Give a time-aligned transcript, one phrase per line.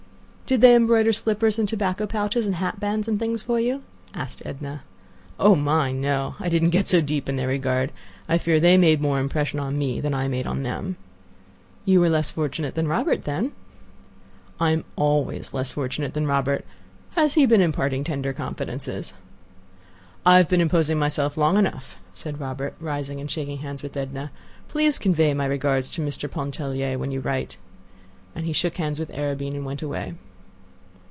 [0.51, 4.41] "Did they embroider slippers and tobacco pouches and hat bands and things for you?" asked
[4.43, 4.83] Edna.
[5.39, 5.55] "Oh!
[5.55, 5.93] my!
[5.93, 6.35] no!
[6.41, 7.93] I didn't get so deep in their regard.
[8.27, 10.97] I fear they made more impression on me than I made on them."
[11.85, 13.53] "You were less fortunate than Robert, then."
[14.59, 16.65] "I am always less fortunate than Robert.
[17.11, 19.13] Has he been imparting tender confidences?"
[20.25, 24.31] "I've been imposing myself long enough," said Robert, rising, and shaking hands with Edna.
[24.67, 26.29] "Please convey my regards to Mr.
[26.29, 27.55] Pontellier when you write."
[28.35, 30.13] He shook hands with Arobin and went away.